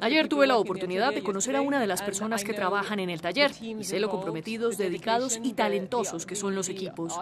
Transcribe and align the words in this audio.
Ayer 0.00 0.28
tuve 0.28 0.46
la 0.48 0.56
oportunidad 0.58 1.14
de 1.14 1.22
conocer 1.22 1.54
a 1.54 1.60
una 1.60 1.80
de 1.80 1.86
las 1.86 2.02
personas 2.02 2.42
que 2.42 2.52
trabajan 2.52 2.98
en 2.98 3.08
el 3.10 3.20
taller 3.20 3.52
y 3.60 3.84
sé 3.84 4.00
lo 4.00 4.10
comprometidos, 4.10 4.76
dedicados 4.78 5.38
y 5.42 5.52
talentosos 5.52 6.26
que 6.26 6.34
son 6.34 6.56
los 6.56 6.68
equipos. 6.68 7.14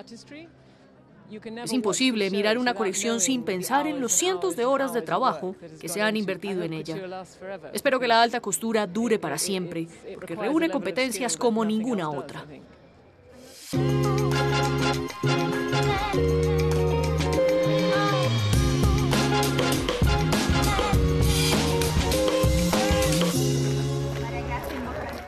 Es 1.64 1.72
imposible 1.72 2.30
mirar 2.30 2.56
una 2.56 2.72
colección 2.74 3.20
sin 3.20 3.42
pensar 3.42 3.86
en 3.86 4.00
los 4.00 4.12
cientos 4.12 4.56
de 4.56 4.64
horas 4.64 4.94
de 4.94 5.02
trabajo 5.02 5.56
que 5.80 5.88
se 5.88 6.00
han 6.00 6.16
invertido 6.16 6.62
en 6.62 6.72
ella. 6.72 6.96
Espero 7.72 8.00
que 8.00 8.08
la 8.08 8.22
alta 8.22 8.40
costura 8.40 8.86
dure 8.86 9.18
para 9.18 9.36
siempre, 9.36 9.88
porque 10.14 10.36
reúne 10.36 10.70
competencias 10.70 11.36
como 11.36 11.64
ninguna 11.64 12.08
otra. 12.10 12.46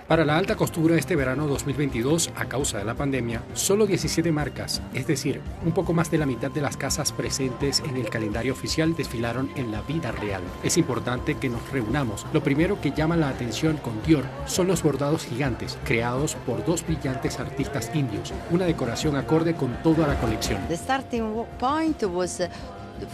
Para 0.09 0.25
la 0.25 0.39
alta 0.39 0.57
costura 0.57 0.97
este 0.97 1.17
verano 1.17 1.47
2022, 1.47 2.31
a 2.35 2.47
causa 2.47 2.79
de 2.79 2.85
la 2.87 2.95
pandemia, 2.95 3.43
solo 3.53 3.87
17 3.87 4.33
marcas, 4.33 4.81
es 4.95 5.07
decir, 5.07 5.43
un 5.67 5.73
poco 5.73 5.93
más 5.93 6.11
de 6.11 6.17
la 6.17 6.25
mitad 6.25 6.51
de 6.51 6.63
las 6.63 6.79
casas 6.79 7.13
presentes 7.13 7.81
en 7.81 7.99
el 7.99 8.09
calendario 8.09 8.55
oficial 8.55 8.97
desfilaron 8.97 9.51
en 9.55 9.71
la 9.71 9.83
vida 9.83 10.11
real. 10.13 10.41
Es 10.63 10.79
importante 10.79 11.35
que 11.35 11.51
nos 11.51 11.71
reunamos. 11.71 12.25
Lo 12.33 12.43
primero 12.43 12.81
que 12.81 12.93
llama 12.93 13.19
la 13.19 13.29
atención 13.29 13.77
con 13.77 14.03
Dior 14.03 14.25
son 14.47 14.69
los 14.69 14.83
bordados 14.83 15.27
gigantes, 15.27 15.77
creados 15.85 16.37
por 16.47 16.65
dos 16.65 16.87
brillantes 16.87 17.39
artistas 17.39 17.91
indios, 17.93 18.33
una 18.51 18.65
decoración 18.65 19.15
acorde 19.15 19.57
con 19.57 19.75
toda 19.83 20.07
la 20.07 20.19
colección. 20.19 20.67
The 20.69 20.79
starting 20.79 21.45
point 21.59 22.03
was 22.05 22.41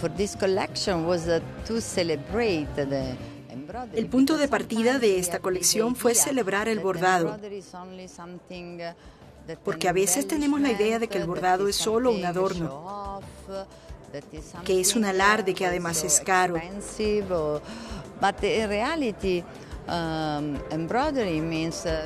for 0.00 0.14
this 0.14 0.36
collection 0.36 1.08
was 1.08 1.26
uh, 1.26 1.40
to 1.66 1.80
celebrate 1.80 2.68
the 2.76 3.16
el 3.94 4.06
punto 4.06 4.36
de 4.36 4.48
partida 4.48 4.98
de 4.98 5.18
esta 5.18 5.38
colección 5.38 5.96
fue 5.96 6.14
celebrar 6.14 6.68
el 6.68 6.80
bordado, 6.80 7.38
porque 9.64 9.88
a 9.88 9.92
veces 9.92 10.26
tenemos 10.26 10.60
la 10.60 10.72
idea 10.72 10.98
de 10.98 11.08
que 11.08 11.18
el 11.18 11.26
bordado 11.26 11.68
es 11.68 11.76
solo 11.76 12.10
un 12.10 12.24
adorno, 12.24 13.20
que 14.64 14.80
es 14.80 14.94
un 14.94 15.04
alarde 15.04 15.54
que 15.54 15.66
además 15.66 16.04
es 16.04 16.20
caro. 16.20 16.54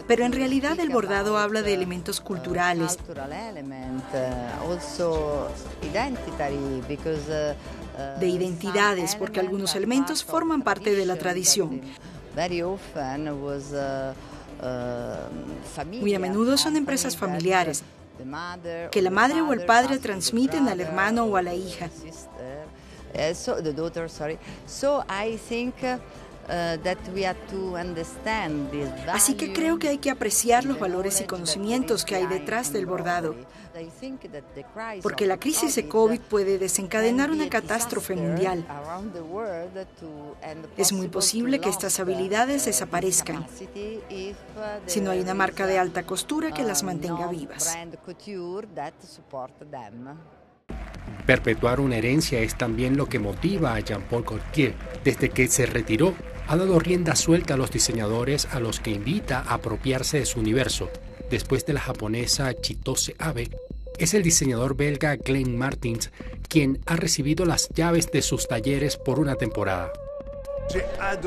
Pero 0.07 0.25
en 0.25 0.33
realidad 0.33 0.81
el 0.81 0.89
bordado 0.91 1.39
habla 1.39 1.63
de 1.63 1.75
elementos 1.75 2.21
culturales, 2.21 2.99
de 8.21 8.29
identidades, 8.29 9.17
porque 9.17 9.41
algunos 9.41 9.75
elementos 9.75 10.25
forman 10.25 10.63
parte 10.63 10.95
de 10.95 11.07
la 11.07 11.17
tradición. 11.17 11.81
Muy 16.01 16.15
a 16.15 16.19
menudo 16.19 16.57
son 16.57 16.77
empresas 16.77 17.17
familiares, 17.17 17.83
que 18.91 19.03
la 19.03 19.11
madre 19.11 19.43
o 19.43 19.53
el 19.53 19.65
padre 19.65 19.99
transmiten 19.99 20.69
al 20.69 20.81
hermano 20.81 21.25
o 21.25 21.37
a 21.37 21.43
la 21.43 21.55
hija. 21.55 21.89
Así 29.13 29.35
que 29.35 29.53
creo 29.53 29.79
que 29.79 29.89
hay 29.89 29.99
que 29.99 30.11
apreciar 30.11 30.65
los 30.65 30.79
valores 30.79 31.21
y 31.21 31.25
conocimientos 31.25 32.05
que 32.05 32.17
hay 32.17 32.27
detrás 32.27 32.73
del 32.73 32.87
bordado, 32.87 33.35
porque 35.03 35.27
la 35.27 35.39
crisis 35.39 35.75
de 35.77 35.89
COVID 35.89 36.21
puede 36.21 36.59
desencadenar 36.59 37.31
una 37.31 37.49
catástrofe 37.51 38.17
mundial. 38.17 38.67
Es 40.77 40.93
muy 40.93 41.09
posible 41.09 41.61
que 41.61 41.69
estas 41.69 42.01
habilidades 42.01 42.65
desaparezcan 42.65 43.47
si 44.87 45.01
no 45.01 45.11
hay 45.11 45.21
una 45.21 45.35
marca 45.35 45.67
de 45.67 45.79
alta 45.79 46.05
costura 46.05 46.51
que 46.53 46.63
las 46.63 46.83
mantenga 46.83 47.27
vivas. 47.29 47.77
Perpetuar 51.27 51.81
una 51.81 51.97
herencia 51.97 52.41
es 52.41 52.57
también 52.57 52.97
lo 52.97 53.07
que 53.07 53.19
motiva 53.19 53.75
a 53.75 53.81
Jean-Paul 53.81 54.25
Gaultier. 54.25 54.75
Desde 55.05 55.29
que 55.29 55.47
se 55.49 55.67
retiró, 55.67 56.15
ha 56.49 56.57
dado 56.57 56.79
rienda 56.79 57.15
suelta 57.15 57.55
a 57.55 57.57
los 57.59 57.71
diseñadores 57.71 58.49
a 58.51 58.59
los 58.59 58.81
que 58.81 58.91
invita 58.91 59.41
a 59.41 59.55
apropiarse 59.55 60.19
de 60.19 60.27
su 60.27 60.41
universo. 60.41 60.91
Después 61.31 61.67
de 61.67 61.75
la 61.75 61.81
japonesa 61.81 62.55
Chitose 62.59 63.15
Abe, 63.19 63.51
es 63.99 64.15
el 64.15 64.23
diseñador 64.23 64.75
belga 64.75 65.17
Glenn 65.17 65.59
Martins 65.59 66.11
quien 66.49 66.81
ha 66.87 66.97
recibido 66.97 67.45
las 67.45 67.69
llaves 67.69 68.11
de 68.11 68.23
sus 68.23 68.49
talleres 68.49 68.97
por 68.97 69.19
una 69.19 69.35
temporada. 69.35 69.93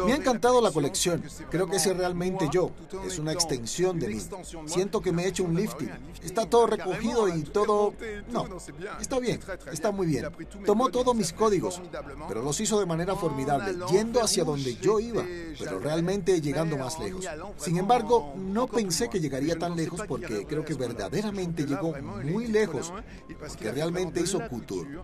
Me 0.06 0.14
ha 0.14 0.16
encantado 0.16 0.62
la 0.62 0.72
colección. 0.72 1.24
Creo 1.50 1.68
que 1.68 1.78
es 1.78 1.98
realmente 1.98 2.48
yo. 2.52 2.72
Es 3.06 3.20
una 3.20 3.32
extensión 3.32 4.00
de 4.00 4.08
mí. 4.08 4.22
Siento 4.66 5.02
que 5.02 5.12
me 5.12 5.24
he 5.24 5.28
hecho 5.28 5.44
un 5.44 5.56
lifting. 5.56 5.90
Está 6.24 6.46
todo 6.46 6.68
recogido 6.68 7.28
y 7.28 7.44
todo... 7.44 7.94
No, 8.30 8.48
está 9.00 9.20
bien, 9.20 9.40
está 9.72 9.92
muy 9.92 10.08
bien. 10.08 10.28
Tomó 10.66 10.90
todos 10.90 11.16
mis 11.16 11.34
códigos, 11.34 11.82
pero 12.28 12.42
los 12.42 12.60
hizo 12.60 12.80
de 12.80 12.86
manera 12.86 13.16
formidable, 13.16 13.76
yendo 13.92 14.22
hacia 14.22 14.44
donde 14.44 14.76
yo 14.76 15.00
iba, 15.00 15.24
pero 15.58 15.80
realmente 15.80 16.40
llegando 16.42 16.78
más 16.78 17.00
lejos. 17.00 17.28
Sin 17.58 17.78
embargo, 17.78 18.34
no 18.38 18.68
pensé 18.68 19.10
que 19.10 19.20
llegaría 19.20 19.58
tan 19.58 19.76
lejos 19.76 20.02
porque 20.08 20.46
creo 20.46 20.64
que 20.64 20.74
verdaderamente 20.74 21.66
llegó 21.66 21.94
muy 22.24 22.48
lejos, 22.48 22.94
porque 23.40 23.72
realmente 23.72 24.22
hizo 24.22 24.48
couture. 24.48 25.00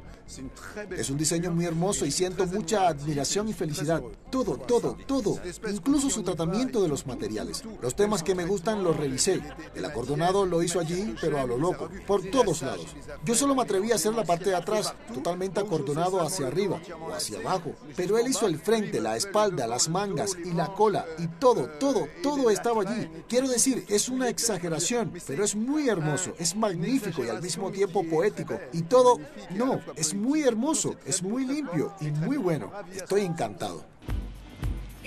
Es 0.92 1.10
un 1.10 1.18
diseño 1.18 1.52
muy 1.52 1.66
hermoso 1.66 2.06
y 2.06 2.12
siento 2.12 2.46
mucha 2.46 2.88
admiración 2.88 3.48
y 3.48 3.54
felicidad. 3.54 4.02
Todo, 4.30 4.58
todo, 4.58 4.98
todo. 5.06 5.40
Incluso 5.72 6.10
su 6.10 6.22
tratamiento 6.22 6.82
de 6.82 6.90
los 6.90 7.08
materiales. 7.08 7.64
Los 7.82 7.96
temas 7.96 8.24
que 8.24 8.36
me 8.36 8.46
gustan 8.46 8.84
los 8.84 8.98
revisé. 8.98 9.42
El 9.74 9.86
acordonado 9.86 10.46
lo 10.46 10.62
hizo 10.62 10.80
allí, 10.80 11.16
pero 11.22 11.40
a 11.40 11.46
lo 11.46 11.58
loco, 11.58 11.90
por 12.06 12.22
todos 12.24 12.62
lados. 12.62 12.88
Yo 13.24 13.36
solo 13.36 13.56
me 13.56 13.62
atreví 13.62 13.92
a 13.92 13.96
hacer 13.96 14.14
la 14.14 14.26
parte 14.26 14.50
de 14.50 14.56
atrás, 14.56 14.94
totalmente 15.14 15.62
acordonado 15.62 16.20
hacia 16.22 16.48
arriba 16.48 16.80
o 17.00 17.14
hacia 17.14 17.40
abajo. 17.40 17.74
Pero 17.96 18.18
él 18.18 18.28
hizo 18.28 18.48
el 18.48 18.60
frente, 18.60 19.00
la 19.00 19.16
espalda, 19.16 19.66
las 19.66 19.88
mangas 19.88 20.36
y 20.44 20.52
la 20.52 20.74
cola. 20.74 21.06
Y 21.18 21.28
todo, 21.28 21.70
todo, 21.80 22.08
todo 22.22 22.50
estaba 22.50 22.82
allí. 22.82 23.08
Quiero 23.30 23.48
decir, 23.48 23.86
es 23.88 24.10
una 24.10 24.28
exageración, 24.28 25.14
pero 25.26 25.46
es 25.46 25.56
muy 25.56 25.88
hermoso, 25.88 26.34
es 26.38 26.56
magnífico 26.56 27.24
y 27.24 27.30
al 27.30 27.42
mismo 27.42 27.72
tiempo 27.72 28.04
poético. 28.04 28.60
Y 28.74 28.84
todo, 28.84 29.20
no, 29.52 29.80
es 29.96 30.14
muy 30.14 30.42
hermoso, 30.44 30.96
es 31.06 31.24
muy 31.24 31.46
limpio 31.46 31.94
y 32.02 32.12
muy 32.12 32.38
bueno. 32.38 32.72
Estoy 32.94 33.22
encantado 33.22 33.86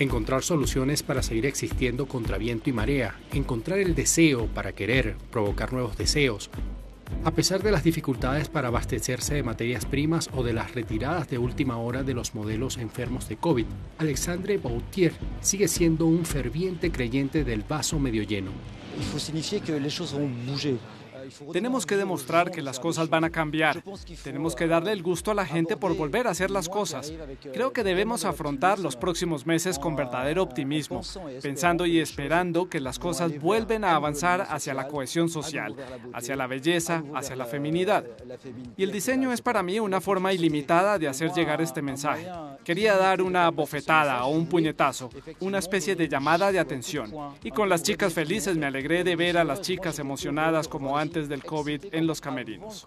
encontrar 0.00 0.42
soluciones 0.42 1.02
para 1.02 1.22
seguir 1.22 1.46
existiendo 1.46 2.06
contra 2.06 2.38
viento 2.38 2.70
y 2.70 2.72
marea, 2.72 3.14
encontrar 3.32 3.78
el 3.78 3.94
deseo 3.94 4.46
para 4.46 4.72
querer, 4.72 5.16
provocar 5.30 5.72
nuevos 5.72 5.96
deseos. 5.96 6.50
A 7.22 7.32
pesar 7.32 7.62
de 7.62 7.70
las 7.70 7.84
dificultades 7.84 8.48
para 8.48 8.68
abastecerse 8.68 9.34
de 9.34 9.42
materias 9.42 9.84
primas 9.84 10.30
o 10.32 10.42
de 10.42 10.54
las 10.54 10.74
retiradas 10.74 11.28
de 11.28 11.36
última 11.36 11.76
hora 11.76 12.02
de 12.02 12.14
los 12.14 12.34
modelos 12.34 12.78
enfermos 12.78 13.28
de 13.28 13.36
COVID, 13.36 13.66
Alexandre 13.98 14.56
Bautier 14.56 15.12
sigue 15.42 15.68
siendo 15.68 16.06
un 16.06 16.24
ferviente 16.24 16.90
creyente 16.90 17.44
del 17.44 17.62
vaso 17.62 17.98
medio 17.98 18.22
lleno. 18.22 18.52
Tenemos 21.52 21.86
que 21.86 21.96
demostrar 21.96 22.50
que 22.50 22.62
las 22.62 22.78
cosas 22.80 23.08
van 23.08 23.24
a 23.24 23.30
cambiar. 23.30 23.82
Tenemos 24.22 24.54
que 24.54 24.66
darle 24.66 24.92
el 24.92 25.02
gusto 25.02 25.30
a 25.30 25.34
la 25.34 25.46
gente 25.46 25.76
por 25.76 25.96
volver 25.96 26.26
a 26.26 26.30
hacer 26.30 26.50
las 26.50 26.68
cosas. 26.68 27.12
Creo 27.52 27.72
que 27.72 27.84
debemos 27.84 28.24
afrontar 28.24 28.78
los 28.78 28.96
próximos 28.96 29.46
meses 29.46 29.78
con 29.78 29.96
verdadero 29.96 30.42
optimismo, 30.42 31.02
pensando 31.42 31.86
y 31.86 31.98
esperando 31.98 32.68
que 32.68 32.80
las 32.80 32.98
cosas 32.98 33.38
vuelven 33.40 33.84
a 33.84 33.94
avanzar 33.94 34.46
hacia 34.48 34.74
la 34.74 34.88
cohesión 34.88 35.28
social, 35.28 35.74
hacia 36.12 36.36
la 36.36 36.46
belleza, 36.46 37.02
hacia 37.14 37.36
la 37.36 37.46
feminidad. 37.46 38.04
Y 38.76 38.82
el 38.82 38.92
diseño 38.92 39.32
es 39.32 39.42
para 39.42 39.62
mí 39.62 39.80
una 39.80 40.00
forma 40.00 40.32
ilimitada 40.32 40.98
de 40.98 41.08
hacer 41.08 41.32
llegar 41.32 41.60
este 41.60 41.82
mensaje. 41.82 42.28
Quería 42.64 42.96
dar 42.96 43.22
una 43.22 43.50
bofetada 43.50 44.24
o 44.24 44.30
un 44.30 44.46
puñetazo, 44.46 45.10
una 45.40 45.58
especie 45.58 45.96
de 45.96 46.08
llamada 46.08 46.52
de 46.52 46.58
atención. 46.58 47.12
Y 47.42 47.50
con 47.50 47.68
las 47.68 47.82
chicas 47.82 48.12
felices 48.12 48.56
me 48.56 48.66
alegré 48.66 49.04
de 49.04 49.16
ver 49.16 49.38
a 49.38 49.44
las 49.44 49.60
chicas 49.60 49.98
emocionadas 49.98 50.68
como 50.68 50.98
antes 50.98 51.19
del 51.28 51.44
COVID 51.44 51.86
en 51.92 52.06
los 52.06 52.20
camerinos. 52.20 52.84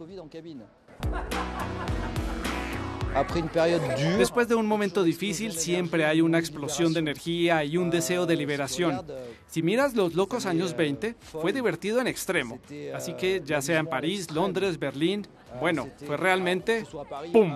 Después 4.18 4.48
de 4.48 4.56
un 4.56 4.66
momento 4.66 5.04
difícil 5.04 5.52
siempre 5.52 6.06
hay 6.06 6.22
una 6.22 6.40
explosión 6.40 6.94
de 6.94 7.00
energía 7.00 7.64
y 7.64 7.78
un 7.78 7.90
deseo 7.90 8.26
de 8.26 8.36
liberación. 8.36 9.06
Si 9.48 9.62
miras 9.62 9.96
los 9.96 10.16
locos 10.16 10.46
años 10.46 10.76
20, 10.76 11.16
fue 11.20 11.54
divertido 11.54 12.02
en 12.02 12.08
extremo. 12.08 12.60
Así 12.94 13.14
que 13.14 13.42
ya 13.46 13.62
sea 13.62 13.80
en 13.80 13.88
París, 13.88 14.32
Londres, 14.32 14.80
Berlín, 14.80 15.28
bueno, 15.60 15.90
fue 16.06 16.18
realmente 16.18 16.86
¡pum! 17.32 17.54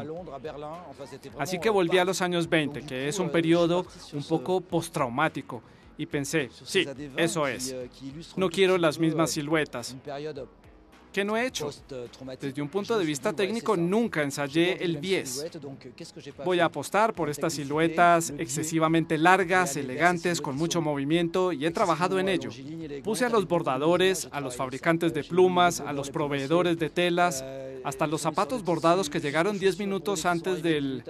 Así 1.40 1.60
que 1.60 1.70
volví 1.70 1.98
a 1.98 2.06
los 2.06 2.22
años 2.22 2.48
20, 2.48 2.84
que 2.84 3.08
es 3.08 3.18
un 3.18 3.32
periodo 3.32 3.86
un 4.14 4.24
poco 4.24 4.62
postraumático 4.62 5.64
y 5.98 6.06
pensé, 6.06 6.50
sí, 6.64 6.86
eso 7.16 7.48
es. 7.48 7.76
No 8.36 8.50
quiero 8.50 8.78
las 8.78 9.00
mismas 9.00 9.32
siluetas. 9.32 9.96
¿Qué 11.18 11.25
no 11.25 11.36
he 11.36 11.48
hecho? 11.48 11.72
Desde 12.40 12.62
un 12.62 12.69
punto 12.69 12.96
de 12.96 13.04
vista 13.04 13.34
técnico, 13.34 13.75
nunca 13.75 14.22
ensayé 14.22 14.84
el 14.84 14.98
bies. 14.98 15.48
Voy 16.46 16.60
a 16.60 16.66
apostar 16.66 17.16
por 17.16 17.28
estas 17.28 17.54
siluetas 17.54 18.31
excesivamente 18.38 19.18
largas, 19.18 19.75
elegantes, 19.78 20.40
con 20.40 20.56
mucho 20.56 20.80
movimiento, 20.80 21.52
y 21.54 21.66
he 21.66 21.72
trabajado 21.72 22.19
en 22.19 22.30
ello. 22.30 22.52
Puse 23.04 23.25
a 23.25 23.30
los 23.30 23.48
bordadores, 23.48 24.28
a 24.31 24.40
los 24.40 24.56
fabricantes 24.56 25.12
de 25.12 25.24
plumas, 25.24 25.80
a 25.80 25.92
los 25.92 26.12
proveedores 26.12 26.78
de 26.78 26.92
telas, 26.92 27.44
hasta 27.88 28.06
los 28.06 28.19
zapatos 28.19 28.66
bordados 28.66 29.10
que 29.10 29.22
llegaron 29.22 29.57
10 29.57 29.80
minutos 29.80 30.25
antes 30.25 30.62
del... 30.62 31.06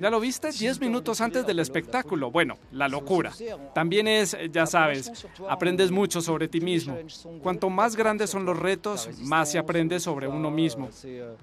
¿Ya 0.00 0.08
lo 0.08 0.20
viste? 0.20 0.50
10 0.50 0.80
minutos 0.80 1.20
antes 1.20 1.46
del 1.46 1.58
espectáculo. 1.58 2.30
Bueno, 2.30 2.56
la 2.72 2.88
locura. 2.88 3.30
También 3.74 4.08
es, 4.08 4.34
ya 4.50 4.64
sabes, 4.64 5.12
aprendes 5.50 5.90
mucho 5.90 6.22
sobre 6.22 6.48
ti 6.48 6.62
mismo. 6.62 6.96
Cuanto 7.42 7.68
más 7.68 7.94
grandes 7.94 8.30
son 8.30 8.46
los 8.46 8.58
retos, 8.58 9.10
más 9.20 9.50
se 9.50 9.58
aprende 9.58 10.00
sobre 10.00 10.26
uno 10.26 10.50
mismo. 10.50 10.88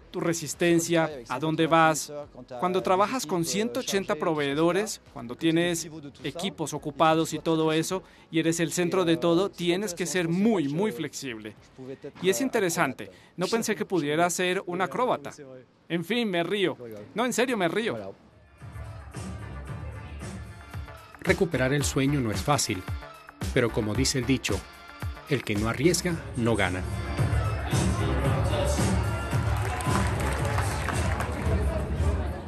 Tu 0.09 0.19
resistencia, 0.19 1.11
a 1.29 1.38
dónde 1.38 1.68
vas. 1.68 2.11
Cuando 2.59 2.81
trabajas 2.81 3.27
con 3.27 3.45
180 3.45 4.15
proveedores, 4.15 5.00
cuando 5.13 5.35
tienes 5.35 5.88
equipos 6.23 6.73
ocupados 6.73 7.33
y 7.33 7.39
todo 7.39 7.71
eso, 7.71 8.01
y 8.31 8.39
eres 8.39 8.59
el 8.59 8.71
centro 8.71 9.06
de 9.06 9.18
todo, 9.18 9.51
tienes 9.51 9.94
que 9.94 10.07
ser 10.07 10.27
muy, 10.27 10.69
muy 10.69 10.91
flexible. 10.91 11.53
Y 12.23 12.29
es 12.29 12.41
interesante. 12.41 13.11
No 13.38 13.45
pensé 13.47 13.75
que 13.75 13.85
pudiera 13.85 14.25
ser 14.56 14.63
un 14.68 14.81
acróbata. 14.81 15.31
En 15.90 16.04
fin, 16.04 16.30
me 16.30 16.44
río. 16.44 16.78
No, 17.13 17.25
en 17.25 17.34
serio, 17.34 17.57
me 17.57 17.68
río. 17.68 18.13
Recuperar 21.22 21.74
el 21.74 21.84
sueño 21.84 22.22
no 22.22 22.31
es 22.31 22.42
fácil, 22.42 22.84
pero 23.54 23.72
como 23.72 23.96
dice 23.96 24.19
el 24.19 24.25
dicho, 24.25 24.60
el 25.30 25.44
que 25.44 25.56
no 25.56 25.69
arriesga, 25.69 26.16
no 26.38 26.56
gana. 26.56 26.81